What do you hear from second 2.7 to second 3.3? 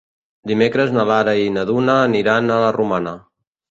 Romana.